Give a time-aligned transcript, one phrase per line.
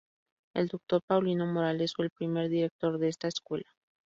[0.55, 1.03] El Dr.
[1.05, 3.69] Paulino Morales fue el primer Director de esta Escuela.